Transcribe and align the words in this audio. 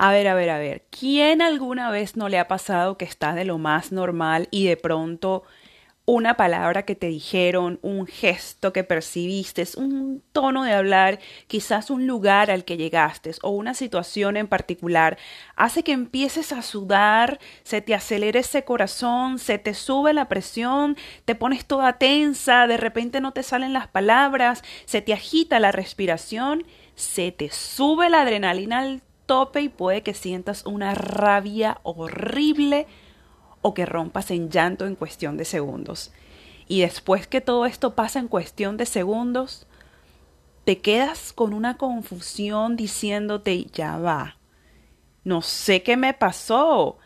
A 0.00 0.12
ver, 0.12 0.28
a 0.28 0.34
ver, 0.34 0.48
a 0.50 0.58
ver, 0.58 0.84
¿quién 0.90 1.42
alguna 1.42 1.90
vez 1.90 2.16
no 2.16 2.28
le 2.28 2.38
ha 2.38 2.46
pasado 2.46 2.96
que 2.96 3.04
estás 3.04 3.34
de 3.34 3.44
lo 3.44 3.58
más 3.58 3.90
normal 3.90 4.46
y 4.52 4.64
de 4.66 4.76
pronto 4.76 5.42
una 6.04 6.36
palabra 6.36 6.84
que 6.84 6.94
te 6.94 7.08
dijeron, 7.08 7.80
un 7.82 8.06
gesto 8.06 8.72
que 8.72 8.84
percibiste, 8.84 9.64
un 9.76 10.22
tono 10.32 10.62
de 10.62 10.72
hablar, 10.72 11.18
quizás 11.48 11.90
un 11.90 12.06
lugar 12.06 12.48
al 12.50 12.64
que 12.64 12.76
llegaste 12.76 13.32
o 13.42 13.50
una 13.50 13.74
situación 13.74 14.36
en 14.36 14.46
particular, 14.46 15.18
hace 15.56 15.82
que 15.82 15.92
empieces 15.92 16.52
a 16.52 16.62
sudar, 16.62 17.40
se 17.64 17.82
te 17.82 17.92
acelere 17.92 18.38
ese 18.38 18.64
corazón, 18.64 19.40
se 19.40 19.58
te 19.58 19.74
sube 19.74 20.12
la 20.14 20.28
presión, 20.28 20.96
te 21.24 21.34
pones 21.34 21.66
toda 21.66 21.98
tensa, 21.98 22.68
de 22.68 22.76
repente 22.76 23.20
no 23.20 23.32
te 23.32 23.42
salen 23.42 23.72
las 23.72 23.88
palabras, 23.88 24.62
se 24.86 25.02
te 25.02 25.12
agita 25.12 25.58
la 25.58 25.72
respiración, 25.72 26.64
se 26.94 27.32
te 27.32 27.50
sube 27.50 28.08
la 28.08 28.22
adrenalina 28.22 28.78
al 28.78 29.02
tope 29.28 29.60
y 29.60 29.68
puede 29.68 30.02
que 30.02 30.14
sientas 30.14 30.66
una 30.66 30.94
rabia 30.94 31.78
horrible 31.84 32.88
o 33.60 33.74
que 33.74 33.86
rompas 33.86 34.30
en 34.32 34.50
llanto 34.50 34.86
en 34.86 34.96
cuestión 34.96 35.36
de 35.36 35.44
segundos. 35.44 36.12
Y 36.66 36.80
después 36.80 37.26
que 37.26 37.40
todo 37.40 37.66
esto 37.66 37.94
pasa 37.94 38.18
en 38.18 38.28
cuestión 38.28 38.78
de 38.78 38.86
segundos, 38.86 39.66
te 40.64 40.78
quedas 40.78 41.32
con 41.32 41.52
una 41.52 41.76
confusión 41.76 42.76
diciéndote, 42.76 43.66
ya 43.66 43.98
va, 43.98 44.38
no 45.24 45.42
sé 45.42 45.82
qué 45.82 45.96
me 45.96 46.14
pasó. 46.14 46.98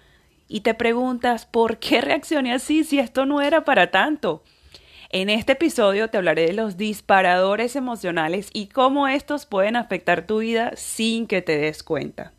Y 0.46 0.60
te 0.60 0.74
preguntas, 0.74 1.44
¿por 1.44 1.78
qué 1.78 2.00
reaccioné 2.00 2.54
así 2.54 2.84
si 2.84 3.00
esto 3.00 3.26
no 3.26 3.40
era 3.40 3.64
para 3.64 3.90
tanto? 3.90 4.44
En 5.14 5.28
este 5.28 5.52
episodio 5.52 6.08
te 6.08 6.16
hablaré 6.16 6.46
de 6.46 6.52
los 6.54 6.78
disparadores 6.78 7.76
emocionales 7.76 8.48
y 8.54 8.68
cómo 8.68 9.08
estos 9.08 9.44
pueden 9.44 9.76
afectar 9.76 10.26
tu 10.26 10.38
vida 10.38 10.72
sin 10.74 11.26
que 11.26 11.42
te 11.42 11.58
des 11.58 11.82
cuenta. 11.82 12.32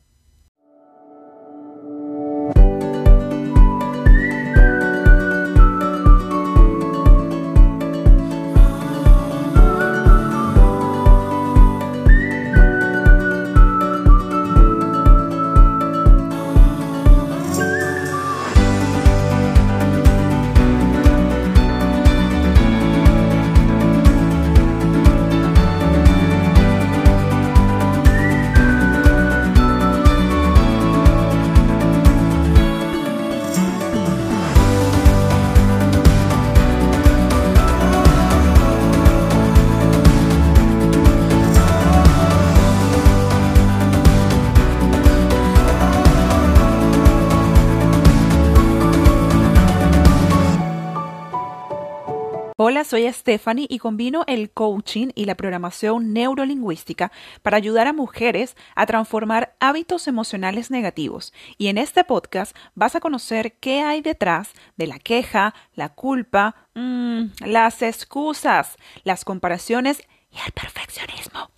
Soy 52.83 53.11
Stephanie 53.11 53.67
y 53.69 53.79
combino 53.79 54.23
el 54.27 54.51
coaching 54.51 55.09
y 55.15 55.25
la 55.25 55.35
programación 55.35 56.13
neurolingüística 56.13 57.11
para 57.41 57.57
ayudar 57.57 57.87
a 57.87 57.93
mujeres 57.93 58.55
a 58.75 58.85
transformar 58.85 59.55
hábitos 59.59 60.07
emocionales 60.07 60.71
negativos. 60.71 61.33
Y 61.57 61.67
en 61.67 61.77
este 61.77 62.03
podcast 62.03 62.55
vas 62.75 62.95
a 62.95 62.99
conocer 62.99 63.53
qué 63.53 63.81
hay 63.81 64.01
detrás 64.01 64.51
de 64.75 64.87
la 64.87 64.99
queja, 64.99 65.53
la 65.75 65.89
culpa, 65.89 66.55
mmm, 66.73 67.25
las 67.45 67.81
excusas, 67.81 68.77
las 69.03 69.23
comparaciones 69.25 70.03
y 70.31 70.37
el 70.45 70.51
perfeccionismo. 70.51 71.49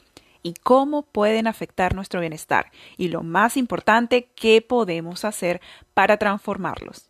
Y 0.44 0.54
cómo 0.54 1.04
pueden 1.04 1.48
afectar 1.48 1.96
nuestro 1.96 2.20
bienestar. 2.20 2.72
Y 2.98 3.08
lo 3.08 3.24
más 3.24 3.58
importante, 3.58 4.30
qué 4.36 4.62
podemos 4.62 5.26
hacer 5.26 5.60
para 5.94 6.18
transformarlos. 6.18 7.10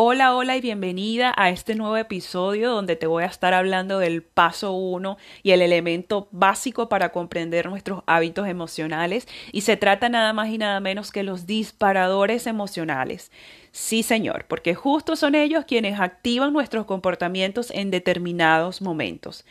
Hola, 0.00 0.36
hola 0.36 0.56
y 0.56 0.60
bienvenida 0.60 1.34
a 1.36 1.50
este 1.50 1.74
nuevo 1.74 1.96
episodio 1.96 2.70
donde 2.70 2.94
te 2.94 3.08
voy 3.08 3.24
a 3.24 3.26
estar 3.26 3.52
hablando 3.52 3.98
del 3.98 4.22
paso 4.22 4.70
1 4.70 5.16
y 5.42 5.50
el 5.50 5.60
elemento 5.60 6.28
básico 6.30 6.88
para 6.88 7.10
comprender 7.10 7.68
nuestros 7.68 8.04
hábitos 8.06 8.46
emocionales 8.46 9.26
y 9.50 9.62
se 9.62 9.76
trata 9.76 10.08
nada 10.08 10.32
más 10.32 10.50
y 10.50 10.58
nada 10.58 10.78
menos 10.78 11.10
que 11.10 11.24
los 11.24 11.46
disparadores 11.46 12.46
emocionales. 12.46 13.32
Sí, 13.80 14.02
señor, 14.02 14.44
porque 14.48 14.74
justo 14.74 15.14
son 15.14 15.36
ellos 15.36 15.64
quienes 15.64 16.00
activan 16.00 16.52
nuestros 16.52 16.84
comportamientos 16.84 17.70
en 17.70 17.92
determinados 17.92 18.82
momentos. 18.82 19.44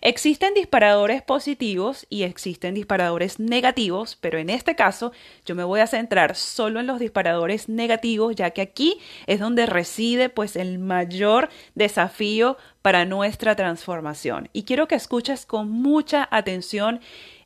Existen 0.00 0.54
disparadores 0.54 1.20
positivos 1.20 2.06
y 2.08 2.22
existen 2.22 2.72
disparadores 2.72 3.38
negativos, 3.38 4.16
pero 4.18 4.38
en 4.38 4.48
este 4.48 4.74
caso 4.74 5.12
yo 5.44 5.54
me 5.54 5.64
voy 5.64 5.80
a 5.80 5.86
centrar 5.86 6.34
solo 6.34 6.80
en 6.80 6.86
los 6.86 6.98
disparadores 6.98 7.68
negativos, 7.68 8.34
ya 8.34 8.50
que 8.50 8.62
aquí 8.62 8.98
es 9.26 9.38
donde 9.38 9.66
reside 9.66 10.30
pues 10.30 10.56
el 10.56 10.78
mayor 10.78 11.50
desafío 11.74 12.56
para 12.80 13.04
nuestra 13.04 13.54
transformación. 13.54 14.48
Y 14.54 14.64
quiero 14.64 14.88
que 14.88 14.94
escuches 14.94 15.44
con 15.44 15.70
mucha 15.70 16.26
atención 16.30 17.00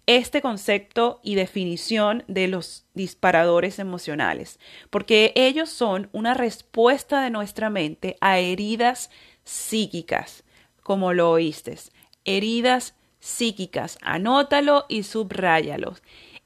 este 0.08 0.40
concepto 0.40 1.20
y 1.22 1.34
definición 1.34 2.24
de 2.28 2.48
los 2.48 2.86
disparadores 2.94 3.78
emocionales, 3.78 4.58
porque 4.88 5.32
ellos 5.36 5.68
son 5.68 6.08
una 6.12 6.32
respuesta 6.32 7.22
de 7.22 7.28
nuestra 7.28 7.68
mente 7.68 8.16
a 8.22 8.38
heridas 8.38 9.10
psíquicas, 9.44 10.44
como 10.82 11.12
lo 11.12 11.30
oíste. 11.30 11.76
Heridas 12.24 12.94
psíquicas, 13.20 13.98
anótalo 14.00 14.86
y 14.88 15.02
subráyalo. 15.02 15.94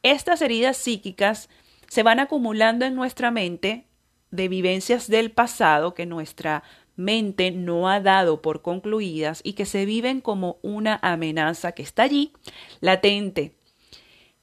Estas 0.02 0.42
heridas 0.42 0.76
psíquicas 0.76 1.48
se 1.86 2.02
van 2.02 2.18
acumulando 2.18 2.84
en 2.84 2.96
nuestra 2.96 3.30
mente 3.30 3.86
de 4.32 4.48
vivencias 4.48 5.06
del 5.06 5.30
pasado 5.30 5.94
que 5.94 6.04
nuestra 6.04 6.64
mente 6.96 7.50
no 7.50 7.88
ha 7.88 8.00
dado 8.00 8.42
por 8.42 8.62
concluidas 8.62 9.40
y 9.44 9.54
que 9.54 9.66
se 9.66 9.84
viven 9.84 10.20
como 10.20 10.58
una 10.62 10.98
amenaza 11.02 11.72
que 11.72 11.82
está 11.82 12.04
allí, 12.04 12.32
latente. 12.80 13.54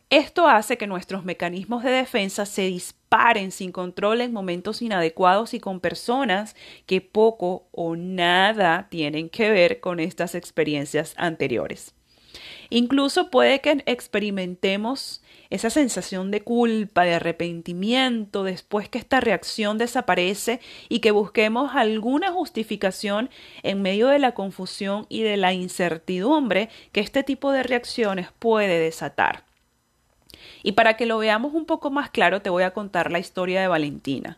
Esto 0.09 0.47
hace 0.47 0.77
que 0.77 0.87
nuestros 0.87 1.23
mecanismos 1.23 1.83
de 1.83 1.91
defensa 1.91 2.47
se 2.47 2.63
disparen 2.63 3.51
sin 3.51 3.71
control 3.71 4.21
en 4.21 4.33
momentos 4.33 4.81
inadecuados 4.81 5.53
y 5.53 5.59
con 5.59 5.79
personas 5.79 6.55
que 6.87 6.99
poco 6.99 7.67
o 7.71 7.95
nada 7.95 8.87
tienen 8.89 9.29
que 9.29 9.51
ver 9.51 9.79
con 9.79 9.99
estas 9.99 10.33
experiencias 10.33 11.13
anteriores. 11.15 11.93
Incluso 12.71 13.29
puede 13.29 13.61
que 13.61 13.83
experimentemos 13.85 15.21
esa 15.49 15.69
sensación 15.69 16.31
de 16.31 16.41
culpa, 16.41 17.03
de 17.03 17.15
arrepentimiento 17.15 18.43
después 18.43 18.87
que 18.89 18.99
esta 18.99 19.19
reacción 19.19 19.77
desaparece 19.77 20.59
y 20.89 20.99
que 20.99 21.11
busquemos 21.11 21.71
alguna 21.73 22.31
justificación 22.31 23.29
en 23.63 23.81
medio 23.81 24.07
de 24.07 24.19
la 24.19 24.33
confusión 24.33 25.05
y 25.09 25.23
de 25.23 25.37
la 25.37 25.53
incertidumbre 25.53 26.69
que 26.91 27.01
este 27.01 27.23
tipo 27.23 27.51
de 27.51 27.63
reacciones 27.63 28.29
puede 28.37 28.79
desatar. 28.79 29.43
Y 30.63 30.73
para 30.73 30.97
que 30.97 31.05
lo 31.05 31.17
veamos 31.17 31.53
un 31.53 31.65
poco 31.65 31.89
más 31.89 32.09
claro, 32.09 32.41
te 32.41 32.49
voy 32.49 32.63
a 32.63 32.71
contar 32.71 33.11
la 33.11 33.19
historia 33.19 33.61
de 33.61 33.67
Valentina. 33.67 34.37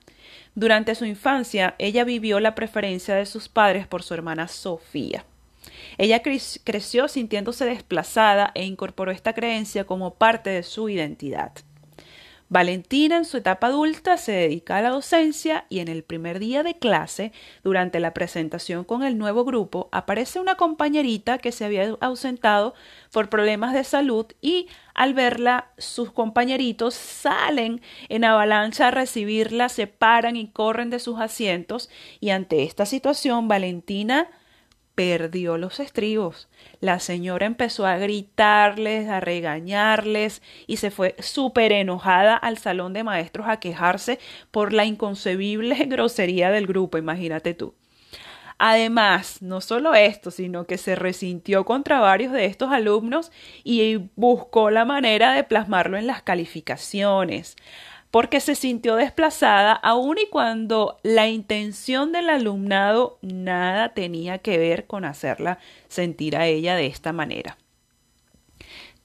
Durante 0.55 0.95
su 0.95 1.05
infancia, 1.05 1.75
ella 1.78 2.03
vivió 2.03 2.39
la 2.39 2.55
preferencia 2.55 3.16
de 3.16 3.25
sus 3.25 3.49
padres 3.49 3.88
por 3.88 4.03
su 4.03 4.13
hermana 4.13 4.47
Sofía. 4.47 5.25
Ella 5.97 6.21
creció 6.21 7.07
sintiéndose 7.07 7.65
desplazada 7.65 8.51
e 8.55 8.66
incorporó 8.66 9.11
esta 9.11 9.33
creencia 9.33 9.85
como 9.85 10.16
parte 10.16 10.49
de 10.49 10.63
su 10.63 10.89
identidad. 10.89 11.53
Valentina 12.51 13.16
en 13.16 13.23
su 13.23 13.37
etapa 13.37 13.67
adulta 13.67 14.17
se 14.17 14.33
dedica 14.33 14.75
a 14.75 14.81
la 14.81 14.89
docencia 14.89 15.63
y 15.69 15.79
en 15.79 15.87
el 15.87 16.03
primer 16.03 16.37
día 16.37 16.63
de 16.63 16.78
clase, 16.78 17.31
durante 17.63 18.01
la 18.01 18.13
presentación 18.13 18.83
con 18.83 19.03
el 19.03 19.17
nuevo 19.17 19.45
grupo, 19.45 19.87
aparece 19.93 20.37
una 20.37 20.55
compañerita 20.55 21.37
que 21.37 21.53
se 21.53 21.63
había 21.63 21.95
ausentado 22.01 22.73
por 23.09 23.29
problemas 23.29 23.73
de 23.73 23.85
salud 23.85 24.25
y 24.41 24.67
al 24.93 25.13
verla 25.13 25.69
sus 25.77 26.11
compañeritos 26.11 26.93
salen 26.93 27.79
en 28.09 28.25
avalancha 28.25 28.89
a 28.89 28.91
recibirla, 28.91 29.69
se 29.69 29.87
paran 29.87 30.35
y 30.35 30.49
corren 30.49 30.89
de 30.89 30.99
sus 30.99 31.22
asientos 31.22 31.89
y 32.19 32.31
ante 32.31 32.63
esta 32.63 32.85
situación 32.85 33.47
Valentina 33.47 34.27
perdió 34.96 35.58
los 35.58 35.79
estribos. 35.79 36.47
La 36.79 36.99
señora 36.99 37.46
empezó 37.46 37.85
a 37.85 37.97
gritarles, 37.97 39.09
a 39.09 39.20
regañarles 39.20 40.41
y 40.67 40.78
se 40.78 40.91
fue 40.91 41.16
súper 41.20 41.72
enojada 41.72 42.35
al 42.35 42.58
salón 42.58 42.93
de 42.93 43.03
maestros 43.03 43.47
a 43.47 43.59
quejarse 43.59 44.20
por 44.52 44.73
la 44.73 44.85
inconcebible 44.85 45.76
grosería 45.85 46.52
del 46.52 46.67
grupo, 46.67 46.97
imagínate 46.97 47.53
tú. 47.53 47.76
Además, 48.64 49.41
no 49.41 49.59
solo 49.59 49.96
esto, 49.96 50.29
sino 50.29 50.67
que 50.67 50.78
se 50.78 50.94
resintió 50.96 51.66
contra 51.66 51.99
varios 51.99 52.32
de 52.32 52.46
estos 52.46 52.72
alumnos 52.72 53.32
y 53.64 54.11
buscó 54.16 54.70
la 54.70 54.85
manera 54.85 55.34
de 55.34 55.44
plasmarlo 55.44 55.97
en 55.97 56.05
las 56.05 56.22
calificaciones, 56.22 57.55
porque 58.11 58.41
se 58.41 58.55
sintió 58.55 58.97
desplazada 58.97 59.72
aun 59.73 60.17
y 60.17 60.28
cuando 60.29 60.99
la 61.02 61.29
intención 61.29 62.11
del 62.11 62.29
alumnado 62.29 63.17
nada 63.22 63.93
tenía 63.93 64.40
que 64.40 64.58
ver 64.58 64.85
con 64.85 65.05
hacerla 65.05 65.59
sentir 65.87 66.35
a 66.35 66.46
ella 66.46 66.75
de 66.75 66.87
esta 66.87 67.13
manera. 67.13 67.58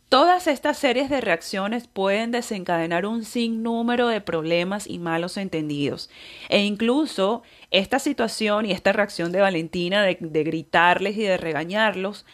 Todas 0.09 0.47
estas 0.47 0.79
series 0.79 1.11
de 1.11 1.21
reacciones 1.21 1.89
pueden 1.89 2.31
desencadenar 2.31 3.07
un 3.07 3.25
sinnúmero 3.25 4.07
de 4.07 4.21
problemas 4.21 4.87
y 4.87 5.01
malos 5.01 5.37
entendidos. 5.37 6.11
E 6.49 6.63
incluso 6.63 7.43
esta 7.73 7.99
situación 7.99 8.67
y 8.67 8.73
esta 8.73 8.93
reacción 8.93 9.33
de 9.33 9.41
Valentina 9.41 10.05
de, 10.05 10.17
de, 10.21 10.45
gritarles 10.45 11.17
y 11.17 11.23
de 11.23 11.37
regañarlos 11.37 12.25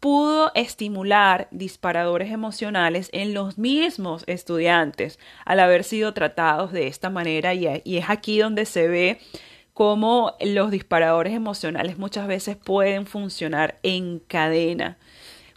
pudo 0.00 0.52
estimular 0.54 1.48
disparadores 1.50 2.30
emocionales 2.30 3.08
en 3.12 3.34
los 3.34 3.58
mismos 3.58 4.24
estudiantes 4.26 5.18
al 5.44 5.60
haber 5.60 5.84
sido 5.84 6.12
tratados 6.14 6.72
de 6.72 6.86
esta 6.86 7.10
manera 7.10 7.54
y, 7.54 7.66
es 7.66 8.10
aquí 8.10 8.38
donde 8.38 8.66
se 8.66 8.88
ve 8.88 9.20
cómo 9.72 10.34
los 10.40 10.70
disparadores 10.70 11.34
emocionales 11.34 11.98
muchas 11.98 12.26
veces 12.26 12.56
pueden 12.56 13.06
funcionar 13.06 13.78
en 13.82 14.20
cadena 14.20 14.96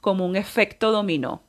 como 0.02 0.26
un 0.26 0.36
efecto 0.36 0.92
dominó. 0.92 1.42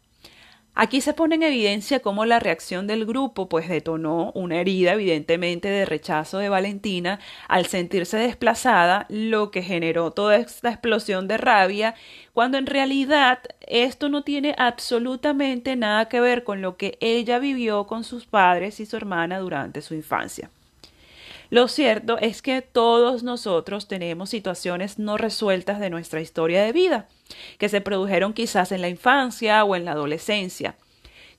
Aquí 0.75 1.01
se 1.01 1.15
pone 1.15 1.35
en 1.35 1.43
evidencia 1.43 2.01
cómo 2.01 2.25
la 2.25 2.39
reacción 2.39 2.87
del 2.87 3.05
grupo 3.05 3.49
pues 3.49 3.69
detonó 3.69 4.31
una 4.35 4.61
herida 4.61 4.93
evidentemente 4.93 5.69
de 5.69 5.85
rechazo 5.85 6.39
de 6.39 6.49
Valentina 6.49 7.19
al 7.49 7.67
sentirse 7.67 8.17
desplazada, 8.19 9.07
lo 9.09 9.51
que 9.51 9.63
generó 9.63 10.13
toda 10.13 10.37
esta 10.37 10.71
explosión 10.71 11.29
de 11.29 11.39
rabia, 11.39 11.95
cuando 12.33 12.57
en 12.57 12.67
realidad 12.67 13.41
esto 13.67 14.09
no 14.09 14.23
tiene 14.23 14.55
absolutamente 14.59 15.75
nada 15.77 16.09
que 16.09 16.21
ver 16.21 16.45
con 16.45 16.63
lo 16.63 16.77
que 16.77 16.97
ella 17.01 17.39
vivió 17.41 17.87
con 17.87 18.05
sus 18.05 18.27
padres 18.27 18.81
y 18.81 18.87
su 18.87 18.97
hermana 18.97 19.41
durante 19.41 19.83
su 19.83 19.95
infancia. 19.95 20.51
Lo 21.50 21.67
cierto 21.67 22.17
es 22.19 22.43
que 22.43 22.62
todos 22.62 23.25
nosotros 23.25 23.88
tenemos 23.88 24.31
situaciones 24.31 25.00
no 25.00 25.17
resueltas 25.17 25.81
de 25.81 25.91
nuestra 25.91 26.20
historia 26.20 26.62
de 26.62 26.73
vida, 26.73 27.08
que 27.58 27.69
se 27.69 27.81
produjeron 27.81 28.32
quizás 28.32 28.70
en 28.70 28.81
la 28.81 28.88
infancia 28.88 29.64
o 29.64 29.75
en 29.75 29.85
la 29.85 29.93
adolescencia, 29.93 30.76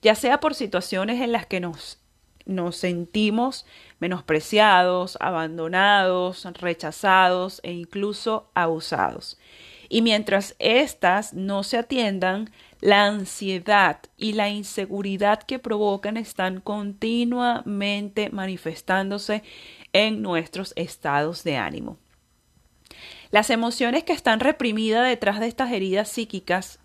ya 0.02 0.14
sea 0.14 0.38
por 0.38 0.54
situaciones 0.54 1.22
en 1.22 1.32
las 1.32 1.46
que 1.46 1.60
nos, 1.60 1.98
nos 2.44 2.76
sentimos 2.76 3.64
menospreciados, 4.00 5.16
abandonados, 5.18 6.44
rechazados 6.60 7.60
e 7.62 7.72
incluso 7.72 8.50
abusados. 8.54 9.38
Y 9.88 10.02
mientras 10.02 10.56
éstas 10.58 11.32
no 11.32 11.62
se 11.62 11.78
atiendan, 11.78 12.50
la 12.80 13.06
ansiedad 13.06 14.00
y 14.16 14.32
la 14.32 14.48
inseguridad 14.48 15.42
que 15.42 15.58
provocan 15.58 16.16
están 16.16 16.60
continuamente 16.60 18.30
manifestándose 18.30 19.44
en 19.92 20.22
nuestros 20.22 20.72
estados 20.76 21.44
de 21.44 21.56
ánimo. 21.56 21.98
Las 23.30 23.50
emociones 23.50 24.04
que 24.04 24.12
están 24.12 24.40
reprimidas 24.40 25.08
detrás 25.08 25.40
de 25.40 25.46
estas 25.46 25.72
heridas 25.72 26.08
psíquicas 26.08 26.78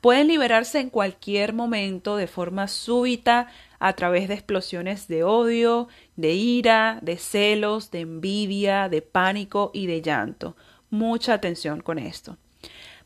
pueden 0.00 0.28
liberarse 0.28 0.80
en 0.80 0.90
cualquier 0.90 1.52
momento 1.52 2.16
de 2.16 2.26
forma 2.26 2.68
súbita 2.68 3.48
a 3.78 3.92
través 3.94 4.28
de 4.28 4.34
explosiones 4.34 5.08
de 5.08 5.24
odio, 5.24 5.88
de 6.16 6.32
ira, 6.32 6.98
de 7.02 7.16
celos, 7.16 7.90
de 7.90 8.00
envidia, 8.00 8.88
de 8.88 9.02
pánico 9.02 9.70
y 9.74 9.86
de 9.86 10.02
llanto. 10.02 10.56
Mucha 10.90 11.34
atención 11.34 11.80
con 11.80 11.98
esto. 11.98 12.36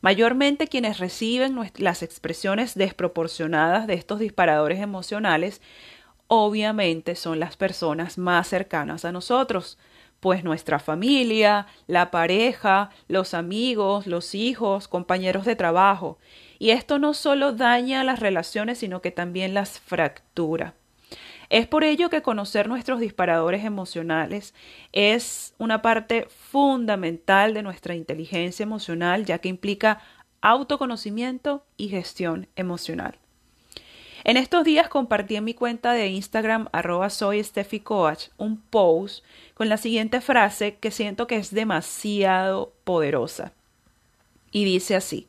Mayormente 0.00 0.68
quienes 0.68 0.98
reciben 0.98 1.56
las 1.76 2.02
expresiones 2.02 2.76
desproporcionadas 2.76 3.88
de 3.88 3.94
estos 3.94 4.20
disparadores 4.20 4.80
emocionales 4.80 5.60
obviamente 6.28 7.16
son 7.16 7.40
las 7.40 7.56
personas 7.56 8.18
más 8.18 8.48
cercanas 8.48 9.04
a 9.04 9.12
nosotros, 9.12 9.78
pues 10.20 10.44
nuestra 10.44 10.78
familia, 10.78 11.66
la 11.86 12.10
pareja, 12.10 12.90
los 13.08 13.34
amigos, 13.34 14.06
los 14.06 14.34
hijos, 14.34 14.88
compañeros 14.88 15.44
de 15.44 15.56
trabajo. 15.56 16.18
Y 16.58 16.70
esto 16.70 16.98
no 16.98 17.14
solo 17.14 17.52
daña 17.52 18.04
las 18.04 18.20
relaciones, 18.20 18.78
sino 18.78 19.00
que 19.00 19.10
también 19.10 19.54
las 19.54 19.80
fractura. 19.80 20.74
Es 21.50 21.66
por 21.66 21.82
ello 21.82 22.10
que 22.10 22.20
conocer 22.20 22.68
nuestros 22.68 23.00
disparadores 23.00 23.64
emocionales 23.64 24.54
es 24.92 25.54
una 25.56 25.80
parte 25.80 26.26
fundamental 26.28 27.54
de 27.54 27.62
nuestra 27.62 27.94
inteligencia 27.94 28.64
emocional, 28.64 29.24
ya 29.24 29.38
que 29.38 29.48
implica 29.48 30.02
autoconocimiento 30.42 31.64
y 31.78 31.88
gestión 31.88 32.48
emocional. 32.54 33.18
En 34.24 34.36
estos 34.36 34.64
días 34.64 34.88
compartí 34.88 35.36
en 35.36 35.44
mi 35.44 35.54
cuenta 35.54 35.92
de 35.92 36.08
Instagram 36.08 36.68
arroba 36.72 37.08
soy 37.10 37.44
Coach 37.84 38.28
un 38.36 38.60
post 38.60 39.24
con 39.54 39.68
la 39.68 39.76
siguiente 39.76 40.20
frase 40.20 40.76
que 40.76 40.90
siento 40.90 41.26
que 41.26 41.36
es 41.36 41.52
demasiado 41.52 42.72
poderosa. 42.84 43.52
Y 44.50 44.64
dice 44.64 44.96
así, 44.96 45.28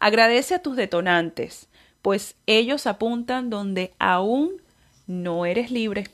agradece 0.00 0.54
a 0.54 0.62
tus 0.62 0.76
detonantes, 0.76 1.68
pues 2.02 2.34
ellos 2.46 2.86
apuntan 2.86 3.50
donde 3.50 3.92
aún 3.98 4.62
no 5.06 5.46
eres 5.46 5.70
libre. 5.70 6.04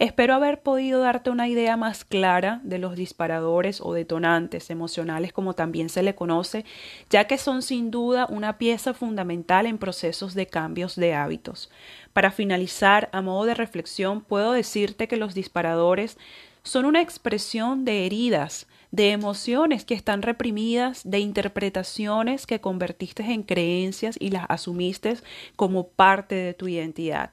Espero 0.00 0.34
haber 0.34 0.60
podido 0.60 1.00
darte 1.00 1.30
una 1.30 1.46
idea 1.46 1.76
más 1.76 2.04
clara 2.04 2.60
de 2.64 2.78
los 2.78 2.96
disparadores 2.96 3.80
o 3.80 3.94
detonantes 3.94 4.70
emocionales 4.70 5.32
como 5.32 5.54
también 5.54 5.88
se 5.88 6.02
le 6.02 6.16
conoce, 6.16 6.64
ya 7.10 7.28
que 7.28 7.38
son 7.38 7.62
sin 7.62 7.92
duda 7.92 8.26
una 8.28 8.58
pieza 8.58 8.92
fundamental 8.92 9.66
en 9.66 9.78
procesos 9.78 10.34
de 10.34 10.48
cambios 10.48 10.96
de 10.96 11.14
hábitos. 11.14 11.70
Para 12.12 12.32
finalizar, 12.32 13.08
a 13.12 13.22
modo 13.22 13.44
de 13.44 13.54
reflexión, 13.54 14.20
puedo 14.20 14.50
decirte 14.50 15.06
que 15.06 15.16
los 15.16 15.32
disparadores 15.32 16.18
son 16.64 16.86
una 16.86 17.00
expresión 17.00 17.84
de 17.84 18.04
heridas, 18.04 18.66
de 18.90 19.12
emociones 19.12 19.84
que 19.84 19.94
están 19.94 20.22
reprimidas, 20.22 21.02
de 21.04 21.20
interpretaciones 21.20 22.46
que 22.46 22.60
convertiste 22.60 23.22
en 23.22 23.44
creencias 23.44 24.16
y 24.18 24.30
las 24.30 24.46
asumiste 24.48 25.18
como 25.54 25.86
parte 25.86 26.34
de 26.34 26.54
tu 26.54 26.66
identidad. 26.66 27.30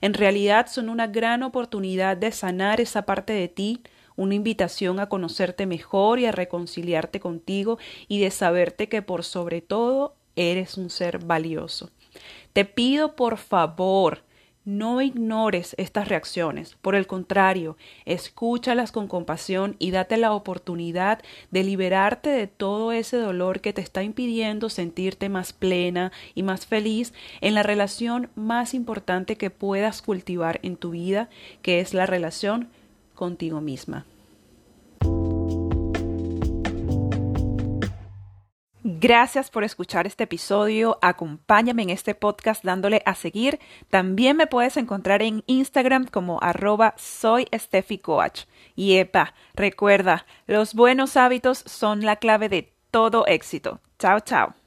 En 0.00 0.14
realidad 0.14 0.66
son 0.68 0.88
una 0.88 1.06
gran 1.06 1.42
oportunidad 1.42 2.16
de 2.16 2.32
sanar 2.32 2.80
esa 2.80 3.02
parte 3.02 3.32
de 3.32 3.48
ti, 3.48 3.82
una 4.16 4.34
invitación 4.34 5.00
a 5.00 5.08
conocerte 5.08 5.66
mejor 5.66 6.18
y 6.18 6.26
a 6.26 6.32
reconciliarte 6.32 7.20
contigo 7.20 7.78
y 8.08 8.20
de 8.20 8.30
saberte 8.30 8.88
que 8.88 9.02
por 9.02 9.24
sobre 9.24 9.60
todo 9.60 10.16
eres 10.34 10.76
un 10.76 10.90
ser 10.90 11.24
valioso. 11.24 11.90
Te 12.52 12.64
pido 12.64 13.14
por 13.16 13.36
favor 13.36 14.24
no 14.68 15.00
ignores 15.00 15.74
estas 15.78 16.08
reacciones, 16.08 16.76
por 16.82 16.94
el 16.94 17.06
contrario, 17.06 17.78
escúchalas 18.04 18.92
con 18.92 19.08
compasión 19.08 19.76
y 19.78 19.92
date 19.92 20.18
la 20.18 20.34
oportunidad 20.34 21.22
de 21.50 21.64
liberarte 21.64 22.28
de 22.28 22.48
todo 22.48 22.92
ese 22.92 23.16
dolor 23.16 23.62
que 23.62 23.72
te 23.72 23.80
está 23.80 24.02
impidiendo 24.02 24.68
sentirte 24.68 25.30
más 25.30 25.54
plena 25.54 26.12
y 26.34 26.42
más 26.42 26.66
feliz 26.66 27.14
en 27.40 27.54
la 27.54 27.62
relación 27.62 28.28
más 28.34 28.74
importante 28.74 29.36
que 29.36 29.48
puedas 29.48 30.02
cultivar 30.02 30.60
en 30.62 30.76
tu 30.76 30.90
vida, 30.90 31.30
que 31.62 31.80
es 31.80 31.94
la 31.94 32.04
relación 32.04 32.68
contigo 33.14 33.62
misma. 33.62 34.04
Gracias 39.00 39.48
por 39.48 39.62
escuchar 39.62 40.08
este 40.08 40.24
episodio. 40.24 40.98
Acompáñame 41.02 41.84
en 41.84 41.90
este 41.90 42.16
podcast 42.16 42.64
dándole 42.64 43.00
a 43.06 43.14
seguir. 43.14 43.60
También 43.90 44.36
me 44.36 44.48
puedes 44.48 44.76
encontrar 44.76 45.22
en 45.22 45.44
Instagram 45.46 46.06
como 46.06 46.42
arroba 46.42 46.94
soy 46.96 47.46
Coach. 48.02 48.46
Y 48.74 48.96
epa, 48.96 49.34
recuerda, 49.54 50.26
los 50.48 50.74
buenos 50.74 51.16
hábitos 51.16 51.62
son 51.64 52.04
la 52.04 52.16
clave 52.16 52.48
de 52.48 52.72
todo 52.90 53.24
éxito. 53.28 53.78
Chao, 54.00 54.18
chao. 54.18 54.57